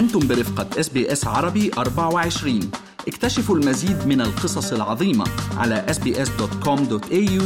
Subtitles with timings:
[0.00, 2.70] أنتم برفقة SBS عربي 24
[3.08, 5.24] اكتشفوا المزيد من القصص العظيمة
[5.56, 7.42] على sbs.com.au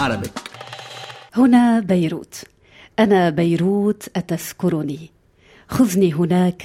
[0.00, 0.30] arabic.
[1.34, 2.44] هنا بيروت.
[2.98, 5.10] أنا بيروت أتذكرني.
[5.68, 6.62] خذني هناك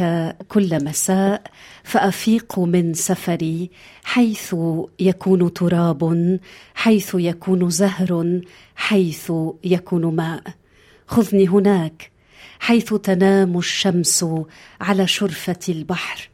[0.50, 1.42] كل مساء
[1.84, 3.70] فأفيق من سفري
[4.04, 4.56] حيث
[5.00, 6.40] يكون تراب
[6.76, 8.42] حيث يكون زهر
[8.76, 9.32] حيث
[9.64, 10.44] يكون ماء.
[11.08, 12.13] خذني هناك.
[12.60, 14.26] حيث تنام الشمس
[14.82, 16.30] على شرفة البحر.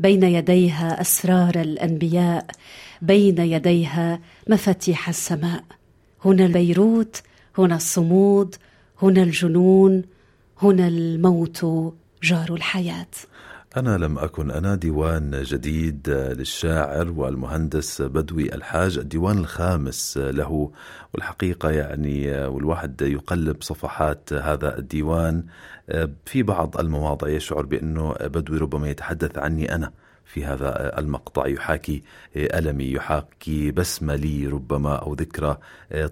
[0.00, 2.46] بين يديها أسرار الأنبياء
[3.02, 5.64] بين يديها مفاتيح السماء.
[6.24, 7.22] هنا بيروت
[7.58, 8.54] هنا الصمود
[9.02, 10.02] هنا الجنون
[10.62, 11.66] هنا الموت
[12.22, 13.06] جار الحياة.
[13.76, 20.70] أنا لم أكن أنا ديوان جديد للشاعر والمهندس بدوي الحاج الديوان الخامس له.
[21.14, 25.44] والحقيقة يعني والواحد يقلب صفحات هذا الديوان
[26.26, 29.92] في بعض المواضع يشعر بأنه بدوي ربما يتحدث عني أنا.
[30.24, 31.46] في هذا المقطع.
[31.46, 32.02] يحاكي
[32.36, 35.58] ألمي يحاكي بسمة لي ربما أو ذكرى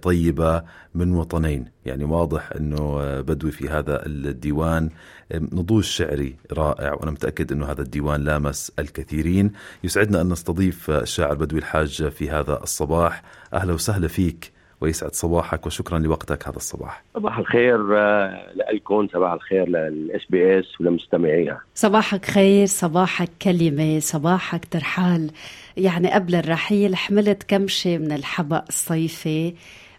[0.02, 0.62] طيبة
[0.94, 1.70] من وطنين.
[1.84, 4.90] يعني واضح أنه بدوي في هذا الديوان
[5.34, 9.52] نضوج شعري رائع وأنا متأكد أنه هذا الديوان لامس الكثيرين.
[9.84, 13.22] يسعدنا أن نستضيف الشاعر بدوي الحاج في هذا الصباح.
[13.54, 14.52] أهلا وسهلا فيك.
[14.82, 17.02] ويسعد صباحك وشكرا لوقتك هذا الصباح.
[17.14, 25.30] صباح الخير آه، لكم صباح الخير لل SBS ولمستمعيها صباحك خير صباحك كلمة صباحك ترحال.
[25.76, 29.54] يعني قبل الرحيل حملت كمشة من الحبق الصيفي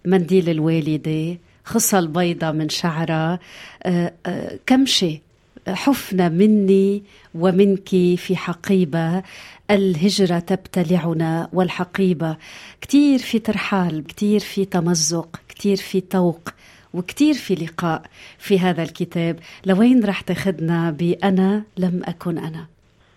[0.06, 3.40] منديل الوالدة خصل بيضة من شعرها.
[3.84, 5.20] آه، آه، كمشة
[5.68, 7.04] حفنة مني
[7.36, 9.24] ومنك في حقيبة.
[9.72, 12.38] الهجرة تبتلعنا والحقيبة.
[12.82, 16.50] كتير في ترحال كتير في تمزق كتير في طوق
[16.94, 18.02] وكتير في لقاء
[18.38, 19.40] في هذا الكتاب.
[19.66, 22.66] لوين رح تاخذنا بأنا لم أكن أنا؟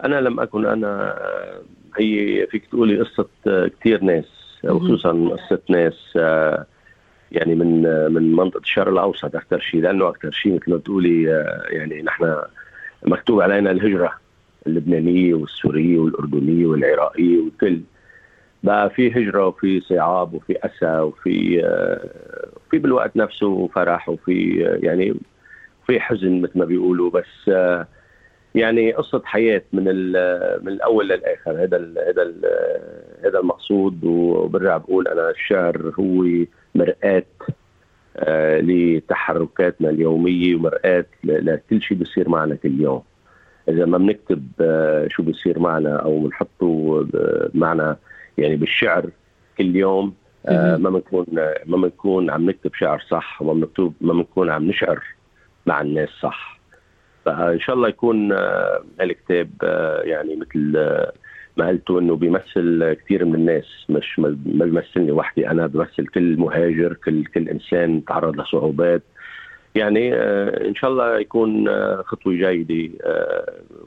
[0.05, 1.15] أنا لم أكن أنا.
[1.99, 3.27] هي فيك تقولي قصة
[3.81, 4.25] كتير ناس
[4.65, 6.19] وخصوصا قصة ناس
[7.33, 7.83] يعني من
[8.13, 11.23] من منطقة الشرق الأوسط أكثر شيء لأنه أكثر شيء مثل ما بتقولي
[11.71, 12.37] يعني نحن
[13.07, 14.13] مكتوب علينا الهجرة
[14.67, 17.81] اللبنانية والسورية والأردنية والعراقية والكل
[18.63, 21.63] بقى في هجرة وفي صعاب وفي أسى وفي
[22.71, 25.15] في بالوقت نفسه فرح وفي يعني
[25.87, 27.11] في حزن مثل ما بيقولوا.
[27.11, 27.51] بس
[28.55, 29.85] يعني قصة حياة من
[30.65, 31.77] من الأول للآخر هذا
[32.09, 32.35] هذا
[33.25, 34.05] هذا المقصود.
[34.05, 36.25] وبرجع بقول أنا الشعر هو
[36.77, 37.25] مرآة
[38.17, 43.03] آه لتحركاتنا اليومية ومرآة لكل شيء بيصير معنا كل يوم.
[43.69, 47.07] إذا ما بنكتب آه شو بيصير معنا أو بنحطه
[47.55, 47.97] معنا
[48.39, 49.11] يعني بالشعر
[49.59, 50.15] كل يوم
[50.47, 51.27] آه ما بنكون
[51.67, 55.05] ما بنكون عم نكتب شعر صح وما بنكتب ما بنكون عم نشعر
[55.67, 56.57] مع الناس صح.
[57.25, 58.33] فإن شاء الله يكون
[59.01, 59.51] هالكتاب
[60.05, 60.79] يعني مثل
[61.57, 66.93] ما قلتوا إنه بيمثل كثير من الناس مش ما بيمثلني وحدي أنا بيمثل كل مهاجر
[67.05, 69.03] كل كل إنسان تعرض لصعوبات.
[69.75, 70.15] يعني
[70.69, 71.69] إن شاء الله يكون
[72.03, 72.95] خطوة جيدة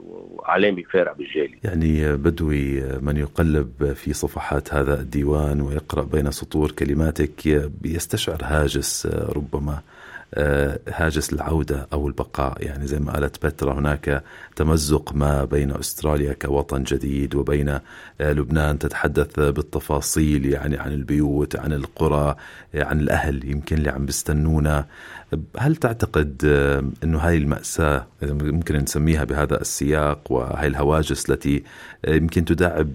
[0.06, 1.58] وعلامه فارقه بالجالي.
[1.64, 7.46] يعني بدوي من يقلب في صفحات هذا الديوان ويقرأ بين سطور كلماتك
[7.84, 9.06] يستشعر هاجس
[9.36, 9.78] ربما
[10.88, 12.64] هاجس العودة أو البقاء.
[12.66, 14.24] يعني زي ما قالت بترا هناك
[14.56, 17.78] تمزق ما بين أستراليا كوطن جديد وبين
[18.20, 18.78] لبنان.
[18.78, 22.36] تتحدث بالتفاصيل يعني عن البيوت عن القرى
[22.74, 24.86] عن الأهل يمكن اللي عم بيستنونا.
[25.58, 26.44] هل تعتقد
[27.04, 31.62] أنه هاي المأساة ممكن نسميها بهذا السياق وهي الهواجس التي
[32.08, 32.88] يمكن تداعب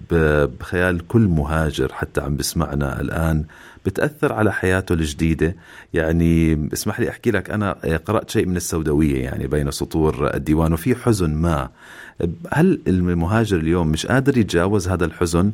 [0.60, 3.44] بخيال كل مهاجر حتى عم بسمعنا الآن
[3.86, 5.56] بتأثر على حياته الجديدة.
[5.94, 7.72] يعني اسمح لي أحكي لك أنا
[8.06, 11.68] قرأت شيء من السوداوية يعني بين سطور الديوان وفي حزن ما.
[12.52, 15.52] هل المهاجر اليوم مش قادر يتجاوز هذا الحزن؟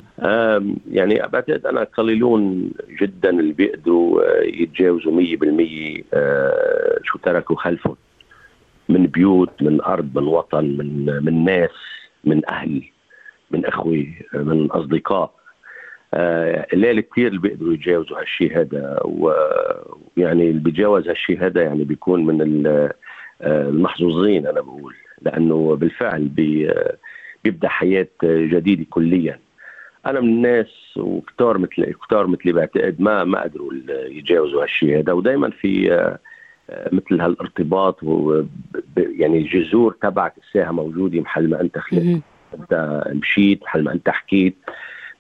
[0.91, 6.05] يعني بعتقد أنا قليلون جدا اللي بيقدروا يتجاوزوا 100%
[7.05, 7.97] شو تركوا خلفهم.
[8.89, 11.71] من بيوت من أرض من وطن من من ناس
[12.25, 12.83] من أهل
[13.51, 15.42] من أخوة من أصدقاء.
[16.73, 22.89] قليل كثير اللي بيقدروا يتجاوزوا هالشيء هذا ويعني اللي بيتجاوز هالشيء هذا يعني بيكون من
[23.43, 26.73] المحظوظين أنا بقول لأنه بالفعل بي
[27.45, 29.39] بيبدأ حياة جديدة كليا.
[30.07, 30.67] أنا من الناس
[30.97, 35.89] وكتار مثل كتار مثلي بعتقد ما ما قدروا يتجاوزوا هالشيء هذا ودائما في
[36.93, 38.43] مثل هالارتباط و
[38.97, 42.21] يعني الجذور تبعك الساعة موجودة محل ما أنت خلقت.
[42.61, 44.55] أنت مشيت محل ما أنت حكيت.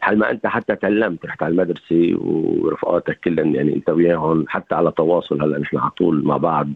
[0.03, 4.93] محل ما أنت حتى تعلمت رحت على المدرسة ورفقاتك كلهم يعني أنت وياهم حتى على
[4.97, 6.69] تواصل هلأ نحن على طول مع بعض.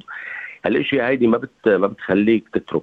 [0.64, 2.82] هالإشياء هيدي ما بت ما بتخليك تترك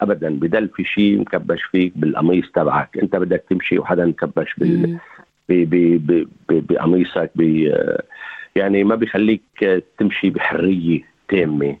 [0.00, 0.28] ابدا.
[0.30, 2.98] بدل في شيء مكبش فيك بالقميص تبعك.
[3.02, 4.54] أنت بدك تمشي وحدا مكبش
[5.48, 7.30] بال بقميصك
[8.56, 9.42] يعني ما بيخليك
[9.98, 11.76] تمشي بحرية تامة.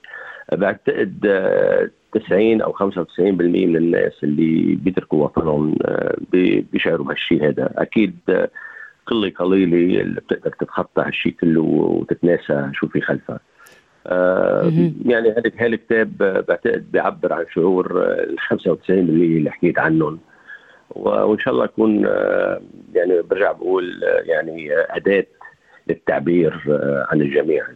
[0.52, 1.26] بعتقد
[2.12, 5.76] 90 أو 95% من الناس اللي بيتركوا وطنهم
[6.72, 7.72] بيشعروا بهالشيء هذا.
[7.76, 8.16] أكيد
[9.06, 13.40] قله قليلة اللي بتقدر تتخطى هالشيء كله وتتناسى شو في خلفها.
[14.06, 14.72] آه
[15.06, 16.16] يعني هذا هالكتاب
[16.48, 20.18] بعتقد بيعبر عن شعور ال 95% اللي حكيت عنهم.
[20.90, 22.60] وإن شاء الله يكون آه
[22.94, 25.26] يعني برجع بقول آه يعني أداة
[25.88, 27.66] للتعبير آه، عن الجميع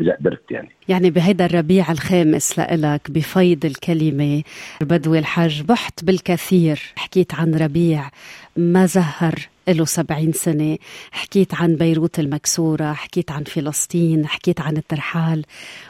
[0.00, 0.68] إذا قدرت يعني.
[0.88, 4.42] يعني بهيدا الربيع الخامس لإلك بفيض الكلمة
[4.80, 6.80] بدوي الحاج بحت بالكثير.
[6.96, 8.10] حكيت عن ربيع
[8.56, 9.34] ما زهر
[9.68, 10.78] له سبعين سنة.
[11.12, 15.44] حكيت عن بيروت المكسورة حكيت عن فلسطين حكيت عن الترحال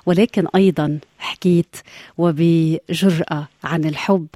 [0.06, 1.76] ولكن أيضا حكيت
[2.18, 4.26] وبجرأة عن الحب.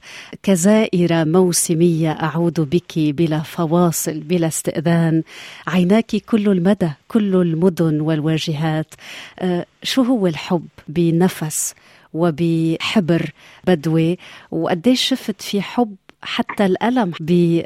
[0.42, 5.22] كزائرة موسمية أعود بك بلا فواصل بلا استئذان.
[5.66, 8.94] عيناك كل المدى كل المدن والواجهات.
[9.38, 11.74] أه شو هو الحب بنفس
[12.14, 13.30] وبحبر
[13.66, 14.18] بدوي؟
[14.50, 17.12] وقديش شفت في حب حتى الألم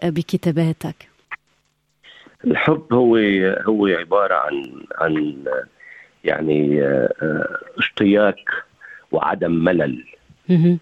[0.04, 1.13] بكتاباتك؟
[2.46, 3.16] الحب هو
[3.68, 5.44] هو عبارة عن عن
[6.24, 8.36] يعني آه، اشتياق
[9.12, 10.04] وعدم ملل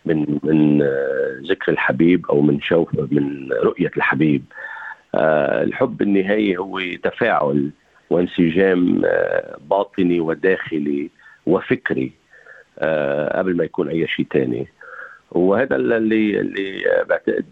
[0.04, 4.44] من من آه، ذكر الحبيب أو من شوف من رؤية الحبيب.
[5.14, 7.70] آه، الحب النهائي هو تفاعل
[8.10, 9.02] وانسجام
[9.70, 11.10] باطني وداخلي
[11.46, 12.12] وفكري
[13.32, 14.68] قبل ما يكون أي شيء ثاني
[15.34, 17.44] وهذا اللي اللي بعتقد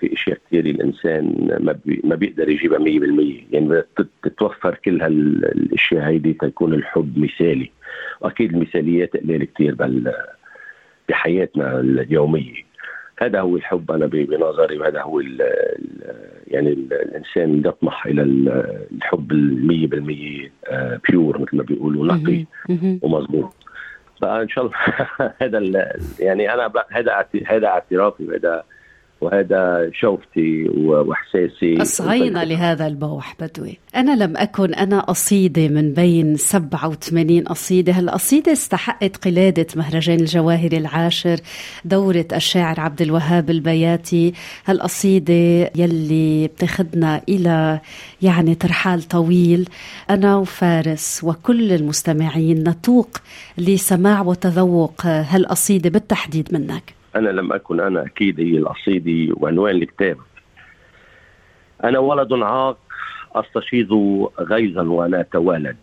[0.00, 2.82] في أشياء كثير الإنسان ما ما بيقدر يجيبها 100%
[3.52, 3.82] يعني
[4.22, 7.70] تتوفر كل هالاشياء هيدي تكون الحب مثالي.
[8.20, 9.76] وأكيد المثاليات قليلة كثير
[11.08, 12.64] بحياتنا اليومية.
[13.18, 15.38] هذا هو الحب أنا بنظري وهذا هو ال
[16.46, 18.22] يعني الإنسان يطمح إلى
[18.92, 20.48] الحب ال
[21.06, 22.44] 100% بيور مثل ما بيقولوا نقي.
[23.02, 23.54] ومضبوط
[24.20, 24.76] فإن شاء الله
[25.42, 25.58] هذا
[26.18, 28.64] يعني أنا هذا هذا اعترافي وهذا
[29.24, 31.82] وهذا شوفتي وإحساسي.
[31.82, 39.24] اصغينا لهذا البوح بدوي أنا لم أكن أنا قصيده من بين 87 قصيده هالقصيده استحقت
[39.24, 41.36] قلادة مهرجان الجواهر العاشر
[41.84, 44.32] دورة الشاعر عبد الوهاب البياتي؟
[44.66, 47.80] هالقصيده يلي بتاخذنا إلى
[48.22, 49.68] يعني ترحال طويل؟
[50.10, 53.08] أنا وفارس وكل المستمعين نتوق
[53.58, 57.03] لسماع وتذوق هالقصيده بالتحديد منك.
[57.16, 60.18] أنا لم أكن أنا أكيد هي القصيدة وعنوان الكتاب.
[61.84, 62.78] أنا ولد عاق
[63.34, 63.92] أستشيض
[64.38, 65.76] غيظا وأنا أتوالد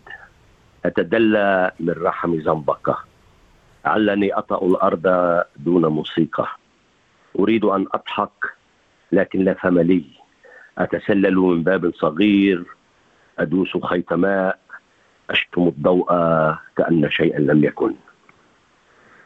[0.84, 2.98] أتدلى من رحم زنبقة.
[3.84, 5.06] علني أطأ الأرض
[5.56, 6.48] دون موسيقى.
[7.38, 8.44] أريد أن أضحك
[9.12, 10.04] لكن لا فم لي.
[10.78, 12.64] أتسلل من باب صغير
[13.38, 14.58] أدوس خيط ماء
[15.30, 16.06] أشتم الضوء
[16.76, 17.94] كأن شيئا لم يكن.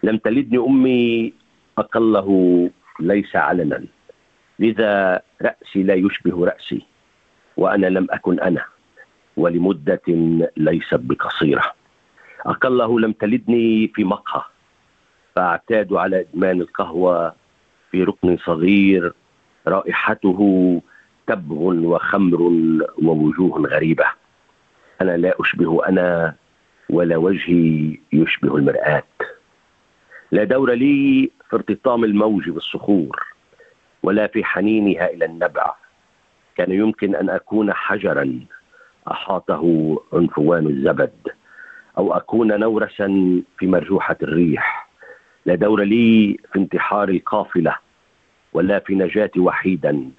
[0.03, 1.33] لم تلدني أمي
[1.79, 2.71] أقله
[3.01, 3.85] ليس علنا.
[4.59, 6.83] لذا رأسي لا يشبه رأسي
[7.57, 8.65] وأنا لم أكن أنا
[9.37, 10.03] ولمدة
[10.57, 11.73] ليست بقصيرة.
[12.47, 14.43] أقله لم تلدني في مقهى
[15.37, 17.35] فأعتاد على إدمان القهوة
[17.91, 19.13] في ركن صغير
[19.69, 20.41] رائحته
[21.27, 22.43] تبغ وخمر
[23.03, 24.07] ووجوه غريبة.
[25.01, 26.35] أنا لا أشبه أنا
[26.91, 29.03] ولا وجهي يشبه المرآة.
[30.33, 33.27] لا دور لي في ارتطام الموج بالصخور
[34.03, 35.75] ولا في حنينها إلى النبع.
[36.57, 38.41] كان يمكن أن أكون حجرا
[39.11, 41.29] أحاطه عنفوان الزبد
[41.99, 43.07] أو أكون نورسا
[43.59, 44.89] في مرجوحة الريح.
[45.47, 47.77] لا دور لي في انتحار القافلة
[48.53, 50.11] ولا في نجاتي وحيدا.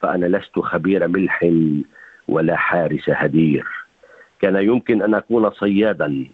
[0.00, 1.52] فأنا لست خبير ملح
[2.28, 3.66] ولا حارس هدير.
[4.40, 6.26] كان يمكن أن أكون صيادا.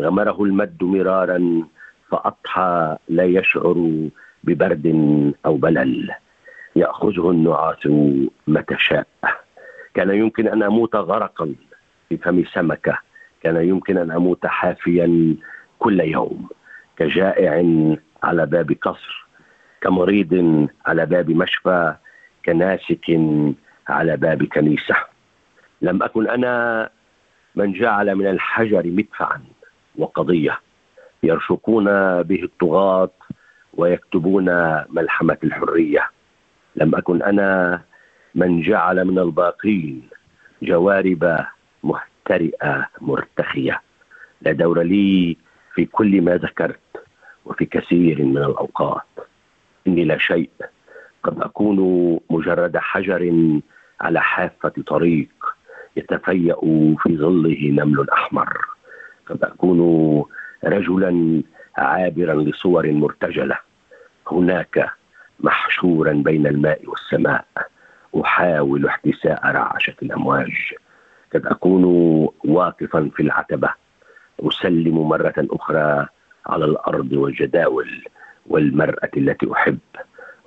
[0.00, 1.64] غمره المد مرارا
[2.14, 4.08] فأضحى لا يشعر
[4.44, 4.86] ببرد
[5.46, 6.10] أو بلل.
[6.76, 7.86] يأخذه النعاس
[8.46, 9.06] متى شاء.
[9.94, 11.54] كان يمكن أن أموت غرقا
[12.08, 12.98] في فم سمكة.
[13.42, 15.36] كان يمكن أن أموت حافيا
[15.78, 16.48] كل يوم.
[16.96, 17.52] كجائع
[18.22, 19.26] على باب قصر.
[19.80, 21.94] كمريض على باب مشفى.
[22.44, 23.20] كناسك
[23.88, 24.96] على باب كنيسة.
[25.82, 26.90] لم أكن أنا
[27.54, 29.40] من جعل من الحجر مدفعا
[29.98, 30.58] وقضية.
[31.24, 31.84] يرشقون
[32.22, 33.10] به الطغاة
[33.74, 34.44] ويكتبون
[34.90, 36.10] ملحمة الحرية.
[36.76, 37.80] لم أكن أنا
[38.34, 40.08] من جعل من الباقين
[40.62, 41.44] جوارب
[41.84, 43.80] محترئة مرتخية.
[44.42, 45.36] لا دور لي
[45.74, 46.80] في كل ما ذكرت
[47.44, 49.02] وفي كثير من الأوقات.
[49.86, 50.50] إني لا شيء.
[51.22, 51.78] قد أكون
[52.30, 53.32] مجرد حجر
[54.00, 55.28] على حافة طريق
[55.96, 56.56] يتفيأ
[57.02, 58.58] في ظله نمل أحمر.
[59.26, 59.80] قد أكون
[60.64, 61.42] رجلا
[61.76, 63.58] عابرا لصور مرتجلة.
[64.30, 64.90] هناك
[65.40, 67.44] محشورا بين الماء والسماء.
[68.24, 70.52] أحاول احتساء رعشة الأمواج.
[71.34, 71.84] قد أكون
[72.44, 73.70] واقفا في العتبة.
[74.40, 76.06] أسلم مرة أخرى
[76.46, 78.04] على الأرض والجداول
[78.46, 79.78] والمرأة التي أحب.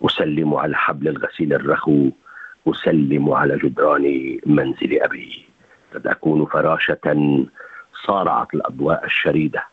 [0.05, 2.09] أسلم على حبل الغسيل الرخو.
[2.67, 5.45] أسلم على جدران منزل أبي.
[5.93, 7.45] قد أكون فراشة
[8.05, 9.63] صارعت الأضواء الشريدة.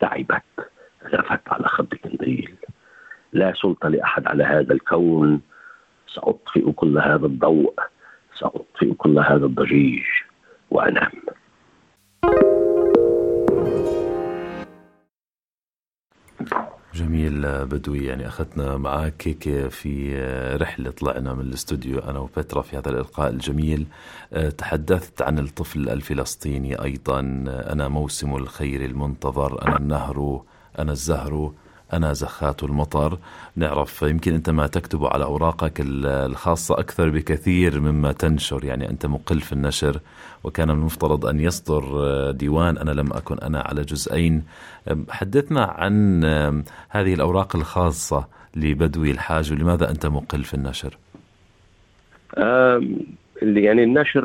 [0.00, 0.42] تعبت
[1.04, 2.54] غفت على خد كنديل
[3.32, 5.40] لا سلطة لأحد على هذا الكون.
[6.14, 7.74] سأطفئ كل هذا الضوء
[8.34, 10.02] سأطفئ كل هذا الضجيج.
[10.70, 11.12] وأنام.
[16.94, 18.04] جميل بدوي.
[18.04, 20.16] يعني أخذنا معك هيك في
[20.60, 23.86] رحلة طلعنا من الاستوديو أنا وبترا في هذا الإلقاء الجميل.
[24.58, 27.20] تحدثت عن الطفل الفلسطيني أيضا.
[27.48, 30.42] أنا موسم الخير المنتظر أنا النهر
[30.78, 31.52] أنا الزهر.
[31.92, 33.18] أنا زخات المطر.
[33.56, 39.40] نعرف يمكن أنت ما تكتب على أوراقك الخاصة أكثر بكثير مما تنشر يعني أنت مقل
[39.40, 40.00] في النشر.
[40.44, 41.82] وكان من المفترض أن يصدر
[42.30, 42.78] ديوان.
[42.78, 44.42] أنا لم أكن أنا على جزئين.
[45.08, 46.24] حدثنا عن
[46.88, 49.52] هذه الأوراق الخاصة لبدوي الحاج.
[49.52, 50.96] ولماذا أنت مقل في النشر؟
[53.42, 54.24] يعني النشر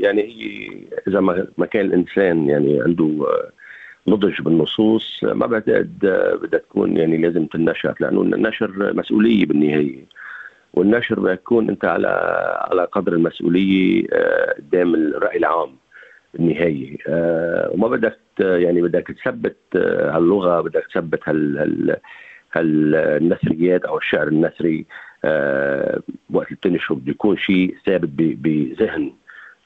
[0.00, 0.70] يعني هي
[1.08, 1.20] اذا
[1.58, 3.26] ما كان الإنسان يعني عنده
[4.08, 5.20] نضج بالنصوص.
[5.24, 5.98] ما بعتقد
[6.42, 10.06] بدها تكون يعني لازم تنشر لأنه النشر مسؤولية بالنهاية.
[10.74, 12.08] والنشر بيكون أنت على
[12.70, 15.76] على قدر المسؤولية آه، قدام الرأي العام
[16.34, 16.96] بالنهاية.
[17.08, 21.96] آه، وما بدك يعني بدك تثبت آه، هاللغة بدك تثبت هال
[22.52, 24.86] هالنثريات أو الشعر النثري
[26.30, 29.12] وقت بتنشره بده يكون شيء ثابت بذهن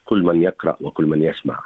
[0.05, 1.59] كل من يقرأ وكل من يسمع.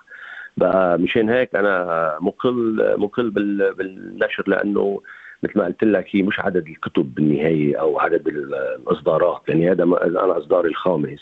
[0.57, 3.29] بقى مشان هيك أنا مقل مقل
[3.77, 5.01] بالنشر لأنه
[5.43, 10.37] مثل ما قلت لك هي مش عدد الكتب بالنهاية أو عدد الإصدارات يعني هذا أنا
[10.37, 11.19] إصداري الخامس.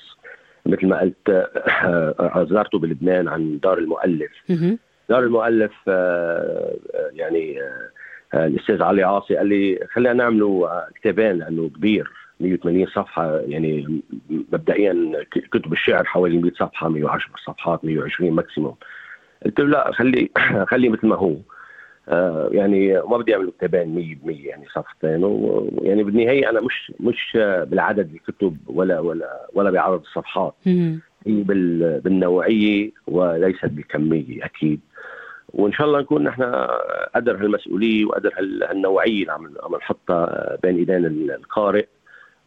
[0.66, 1.50] مثل ما قلت
[2.20, 4.32] أصدرته بلبنان عن دار المؤلف.
[5.10, 7.62] دار المؤلف آه، آه، يعني
[8.34, 15.12] آه، الأستاذ علي عاصي قال لي خلينا نعمله كتابين لأنه كبير 180 صفحة يعني مبدئيا
[15.52, 18.76] كتب الشعر حوالي 100 صفحة 110 صفحات 120 ماكسيموم
[19.46, 20.30] قلت له لا خلي
[20.72, 21.36] خلي مثل ما هو.
[22.10, 28.14] آه يعني ما بدي أعمل كتابين 100% يعني صفحتين ويعني بالنهاية أنا مش مش بالعدد
[28.14, 30.56] الكتب ولا ولا ولا بعدد الصفحات.
[31.28, 31.44] هي
[32.04, 34.80] بالنوعية وليست بالكميه أكيد.
[35.54, 36.44] وإن شاء الله نكون نحن
[37.16, 38.34] قدر هالمسؤولية وقدر
[38.70, 41.86] هالنوعية اللي عم نحطها بين إيدين القارئ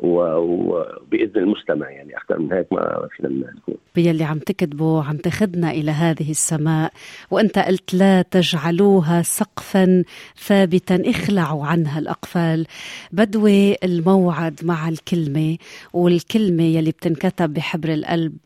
[0.00, 3.76] وباذن المستمع يعني أكثر من هيك ما فينا نكون.
[3.96, 6.92] باللي عم تكتبه عم تاخذنا إلى هذه السماء.
[7.30, 10.04] وأنت قلت لا تجعلوها سقفا
[10.46, 12.66] ثابتا اخلعوا عنها الأقفال.
[13.12, 15.56] بدوي الموعد مع الكلمة
[15.92, 18.36] والكلمة يلي بتنكتب بحبر القلب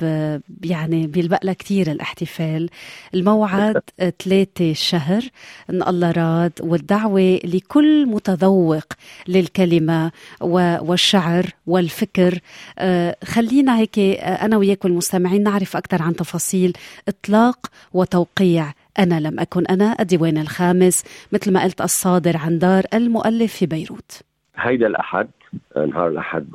[0.64, 2.70] يعني بيلبق لها كثير الاحتفال.
[3.14, 3.80] الموعد
[4.24, 5.22] ثلاثة شهر
[5.70, 6.52] إن الله راد.
[6.60, 8.92] والدعوة لكل متذوق
[9.28, 12.38] للكلمة والشعر والفكر.
[12.78, 16.72] آه، خلينا هيك آه، أنا وياك والمستمعين نعرف أكثر عن تفاصيل
[17.08, 23.54] إطلاق وتوقيع أنا لم أكن أنا الديوان الخامس مثل ما قلت الصادر عن دار المؤلف
[23.54, 24.22] في بيروت.
[24.56, 25.28] هيدا الأحد
[25.76, 26.46] نهار الأحد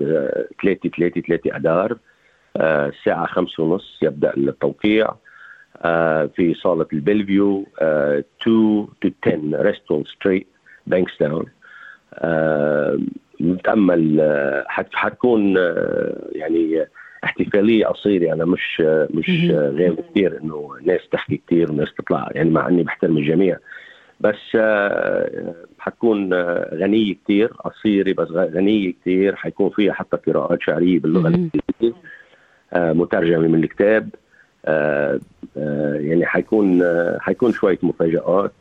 [0.63, 1.97] 3 3 3 أدار
[2.57, 5.13] الساعة خمسة ونص يبدأ التوقيع
[5.81, 10.47] آه، في صالة البلفيو 2 to 10 Restwell Street
[10.87, 11.45] بانكستاون
[13.41, 16.87] نتأمل آه، حتكون آه، يعني
[17.23, 22.49] احتفالية قصيرة أنا مش آه، مش غير كثير إنه ناس تحكي كثير وناس تطلع يعني
[22.49, 23.57] مع إني بحترم الجميع.
[24.19, 24.57] بس
[25.79, 26.33] حتكون
[26.73, 31.97] غنية كثير قصيرة بس غنية كثير حيكون فيها حتى قراءات شعرية باللغة الإنجليزية
[32.75, 34.09] مترجمة من الكتاب
[35.95, 36.83] يعني حيكون
[37.19, 38.51] حيكون شوية مفاجآت.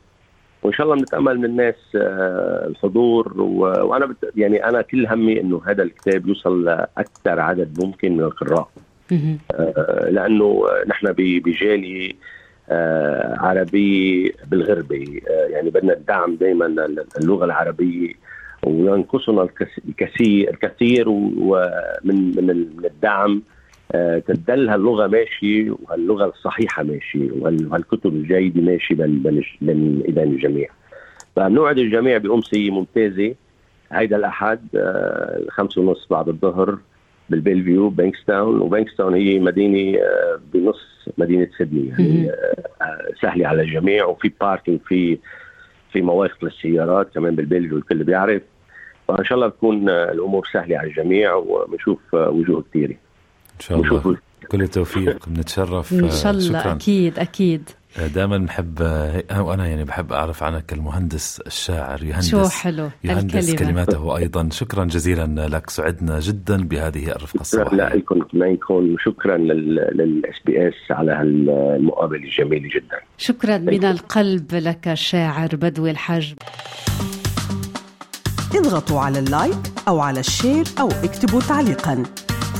[0.63, 4.33] وإن شاء الله بنتأمل من الناس آه، الحضور وأنا بت...
[4.37, 8.69] يعني أنا كل همي إنه هذا الكتاب يوصل لأكثر عدد ممكن من القراء.
[9.55, 12.13] آه، لأنه نحن بجاليه
[12.71, 16.67] آه، عربيه بالغربه يعني بدنا الدعم دائما
[17.21, 18.13] اللغة العربية.
[18.67, 19.49] وينقصنا
[19.89, 22.51] الكثير الكثير ومن من
[22.85, 23.43] الدعم.
[24.27, 29.23] تضل هاللغة ماشي وهاللغه الصحيحة ماشي وهالكتب الجيدة ماشي بين
[30.09, 30.69] بين الجميع.
[31.37, 33.35] فنوعد الجميع بامسيه ممتازة.
[33.93, 36.79] هيدا الأحد الخمسة ونص بعد الظهر
[37.31, 39.99] بالبيلفيو بانكستاون وبانكستاون هي مدينة
[40.55, 41.89] بنص مدينة سيدني.
[41.89, 42.31] يعني
[43.23, 45.19] سهلة على الجميع وفي parking في
[45.93, 48.43] في مواقف للسيارات كمان بالبيلفيو الكل بيعرف.
[49.09, 52.95] فإن شاء الله تكون الأمور سهلة على الجميع وبنشوف وجوه كثيره
[53.61, 54.17] إن شاء الله.
[54.49, 55.29] كل التوفيق.
[55.29, 56.61] بنتشرف إن شاء الله.
[56.61, 56.73] شكرا.
[56.73, 57.71] أكيد أكيد.
[58.15, 58.81] دائما بحب
[59.37, 62.91] وأنا يعني بحب أعرف عنك المهندس الشاعر يهندس شو حلو.
[63.05, 63.69] يهندس الكلمة.
[63.69, 64.49] كلماته أيضا.
[64.53, 65.71] شكرا جزيلا لك.
[65.71, 67.89] سعدنا جدا بهذه الرفقة الصباحية.
[67.89, 72.99] شكرا لكم اثنينكم وشكرا لل SBS على هالمقابله الجميله جدا.
[73.19, 76.35] شكرا من القلب لك الشاعر بدوي الحاج
[78.55, 82.03] اضغطوا على ال like أو على ال share أو اكتبوا تعليقا.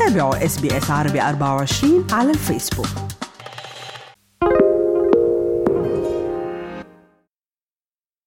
[0.09, 0.59] تابعوا SBS
[0.91, 3.12] عربي 24 على الفيسبوك.